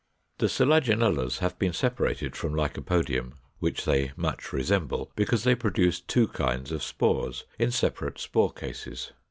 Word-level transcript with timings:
493. 0.39 0.39
The 0.65 1.21
Selaginellas 1.29 1.37
have 1.41 1.59
been 1.59 1.73
separated 1.73 2.35
from 2.35 2.55
Lycopodium, 2.55 3.33
which 3.59 3.85
they 3.85 4.13
much 4.15 4.51
resemble, 4.51 5.11
because 5.15 5.43
they 5.43 5.53
produce 5.53 5.99
two 6.01 6.27
kinds 6.29 6.71
of 6.71 6.81
spores, 6.81 7.43
in 7.59 7.69
separate 7.69 8.17
spore 8.17 8.51
cases. 8.51 9.11